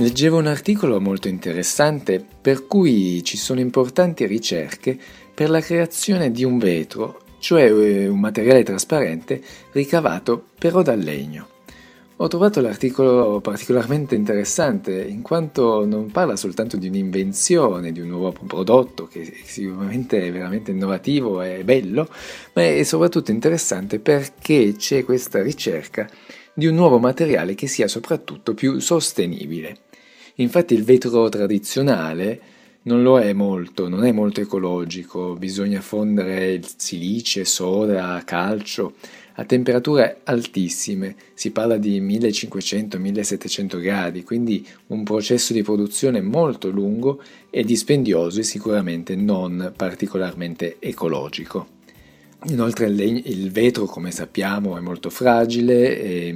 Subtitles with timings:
[0.00, 4.98] Leggevo un articolo molto interessante per cui ci sono importanti ricerche
[5.34, 9.42] per la creazione di un vetro, cioè eh, un materiale trasparente
[9.72, 11.48] ricavato però dal legno.
[12.16, 18.32] Ho trovato l'articolo particolarmente interessante in quanto non parla soltanto di un'invenzione, di un nuovo
[18.32, 22.08] prodotto che sicuramente è veramente innovativo e bello,
[22.54, 26.08] ma è soprattutto interessante perché c'è questa ricerca
[26.54, 29.88] di un nuovo materiale che sia soprattutto più sostenibile.
[30.40, 32.40] Infatti il vetro tradizionale
[32.82, 38.94] non lo è molto, non è molto ecologico, bisogna fondere il silice, soda, calcio
[39.34, 47.22] a temperature altissime, si parla di 1500-1700 gradi, quindi un processo di produzione molto lungo
[47.50, 51.78] e dispendioso e sicuramente non particolarmente ecologico.
[52.48, 56.32] Inoltre il, vetro, come sappiamo, è molto fragile,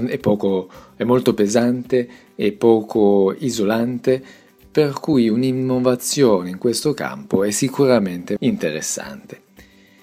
[0.00, 4.22] è, è, poco, è molto pesante e poco isolante,
[4.70, 9.40] per cui un'innovazione in questo campo è sicuramente interessante.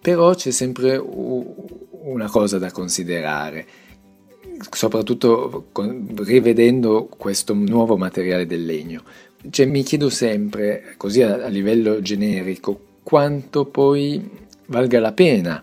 [0.00, 3.66] Però c'è sempre una cosa da considerare,
[4.70, 5.66] soprattutto
[6.18, 9.02] rivedendo questo nuovo materiale del legno.
[9.48, 14.28] Cioè, mi chiedo sempre, così a, a livello generico, quanto poi
[14.66, 15.62] valga la pena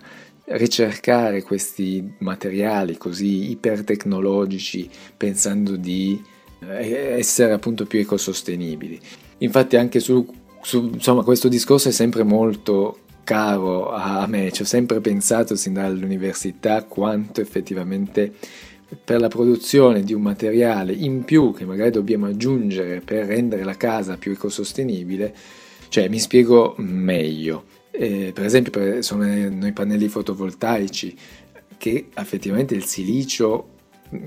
[0.50, 6.20] ricercare questi materiali così ipertecnologici pensando di
[6.60, 8.98] eh, essere appunto più ecosostenibili.
[9.38, 10.26] Infatti anche su,
[10.62, 15.74] su insomma, questo discorso è sempre molto caro a me, ci ho sempre pensato sin
[15.74, 18.32] dall'università quanto effettivamente
[19.04, 23.76] per la produzione di un materiale in più che magari dobbiamo aggiungere per rendere la
[23.76, 25.32] casa più ecosostenibile,
[25.88, 27.78] cioè mi spiego meglio.
[27.90, 29.26] Eh, per esempio sono
[29.66, 31.16] i pannelli fotovoltaici
[31.76, 33.78] che effettivamente il silicio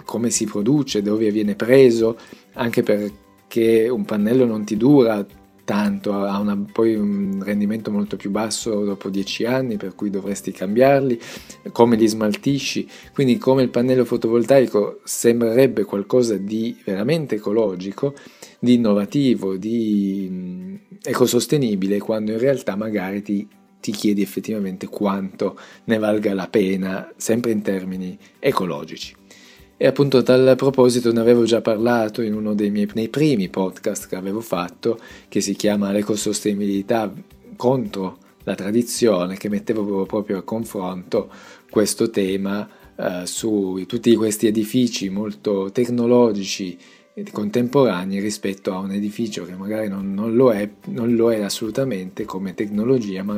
[0.06, 2.18] come si produce, dove viene preso,
[2.54, 5.26] anche perché un pannello non ti dura
[5.64, 10.52] tanto, ha una, poi un rendimento molto più basso dopo 10 anni, per cui dovresti
[10.52, 11.20] cambiarli,
[11.72, 18.14] come li smaltisci, quindi come il pannello fotovoltaico sembrerebbe qualcosa di veramente ecologico,
[18.60, 23.48] di innovativo, di ecosostenibile, quando in realtà magari ti
[23.84, 29.14] ti chiedi effettivamente quanto ne valga la pena, sempre in termini ecologici.
[29.84, 34.08] E appunto a tal proposito ne avevo già parlato in uno dei miei primi podcast
[34.08, 37.14] che avevo fatto, che si chiama L'ecosostenibilità
[37.58, 41.30] contro la tradizione, che mettevo proprio a confronto
[41.70, 46.78] questo tema eh, su tutti questi edifici molto tecnologici
[47.30, 52.24] contemporanei rispetto a un edificio che magari non, non, lo, è, non lo è assolutamente
[52.24, 53.36] come tecnologia, ma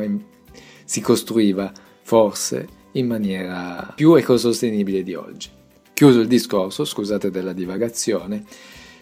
[0.83, 1.71] si costruiva
[2.03, 5.54] forse in maniera più ecosostenibile di oggi.
[5.95, 8.43] Chiuso il discorso, scusate della divagazione,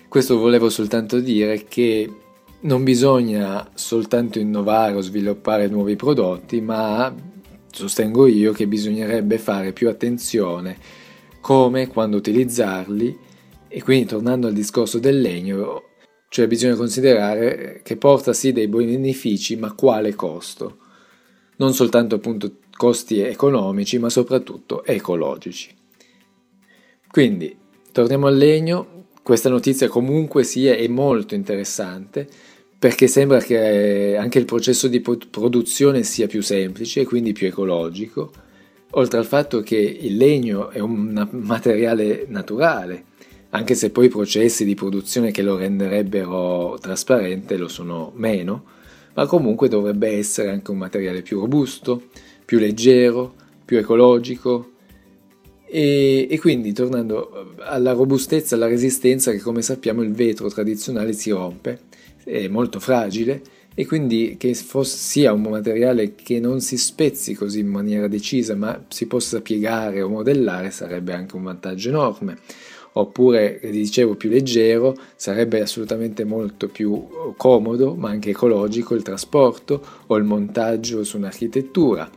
[0.08, 2.08] questo volevo soltanto dire che
[2.62, 7.12] non bisogna soltanto innovare o sviluppare nuovi prodotti, ma
[7.72, 10.78] sostengo io che bisognerebbe fare più attenzione
[11.42, 13.18] come, quando utilizzarli,
[13.68, 15.86] e quindi tornando al discorso del legno,
[16.30, 20.78] cioè bisogna considerare che porta sì dei buoni benefici, ma quale costo?
[21.56, 25.82] non soltanto appunto costi economici, ma soprattutto ecologici.
[27.14, 27.56] Quindi,
[27.92, 32.28] torniamo al legno, questa notizia comunque sia è molto interessante
[32.80, 38.32] perché sembra che anche il processo di produzione sia più semplice e quindi più ecologico,
[38.94, 43.04] oltre al fatto che il legno è un materiale naturale,
[43.52, 48.64] anche se poi i processi di produzione che lo renderebbero trasparente lo sono meno,
[49.14, 52.06] ma comunque dovrebbe essere anche un materiale più robusto,
[52.44, 54.72] più leggero, più ecologico
[55.74, 61.32] e, e quindi tornando alla robustezza, alla resistenza che come sappiamo il vetro tradizionale si
[61.32, 61.80] rompe,
[62.24, 63.42] è molto fragile
[63.74, 68.54] e quindi che fosse, sia un materiale che non si spezzi così in maniera decisa
[68.54, 72.38] ma si possa piegare o modellare sarebbe anche un vantaggio enorme.
[72.96, 80.16] Oppure, dicevo, più leggero, sarebbe assolutamente molto più comodo, ma anche ecologico il trasporto o
[80.18, 82.08] il montaggio su un'architettura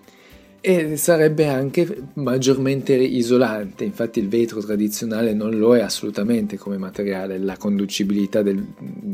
[0.61, 7.39] e sarebbe anche maggiormente isolante, infatti il vetro tradizionale non lo è assolutamente come materiale,
[7.39, 8.65] la conducibilità del,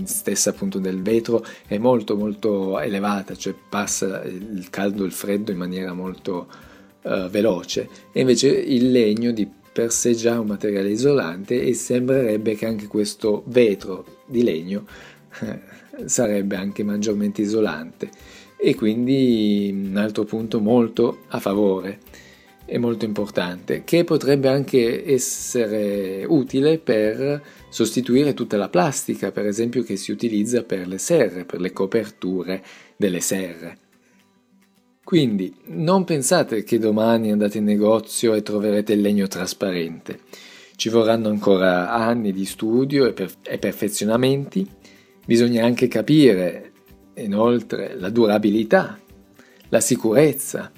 [0.04, 5.50] stessa appunto del vetro è molto molto elevata, cioè passa il caldo e il freddo
[5.50, 6.48] in maniera molto
[7.02, 7.88] uh, veloce.
[8.12, 12.86] E invece il legno di per sé già un materiale isolante e sembrerebbe che anche
[12.86, 14.84] questo vetro di legno
[15.40, 15.60] eh,
[16.04, 18.10] sarebbe anche maggiormente isolante
[18.64, 21.98] e quindi un altro punto molto a favore.
[22.64, 29.82] è molto importante, che potrebbe anche essere utile per sostituire tutta la plastica, per esempio
[29.82, 32.62] che si utilizza per le serre, per le coperture
[32.96, 33.78] delle serre.
[35.04, 40.20] Quindi non pensate che domani andate in negozio e troverete il legno trasparente.
[40.76, 44.66] Ci vorranno ancora anni di studio e, per- e perfezionamenti.
[45.26, 46.71] Bisogna anche capire,
[47.14, 48.98] inoltre, la durabilità,
[49.68, 50.70] la sicurezza,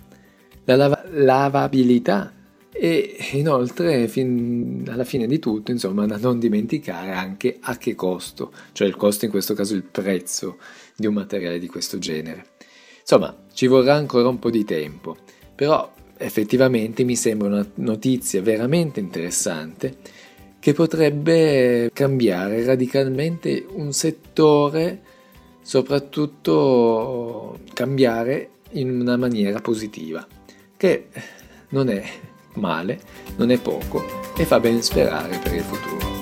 [0.64, 2.32] la lav- lavabilità
[2.76, 8.52] e inoltre fin alla fine di tutto insomma da non dimenticare anche a che costo
[8.72, 10.58] cioè il costo in questo caso il prezzo
[10.96, 12.46] di un materiale di questo genere.
[13.00, 15.16] Insomma ci vorrà ancora un po' di tempo
[15.54, 19.96] però effettivamente mi sembra una notizia veramente interessante
[20.58, 25.00] che potrebbe cambiare radicalmente un settore
[25.64, 30.26] soprattutto cambiare in una maniera positiva
[30.76, 31.08] che
[31.70, 32.04] non è
[32.56, 33.00] male,
[33.36, 34.04] non è poco
[34.36, 36.13] e fa ben sperare per il futuro.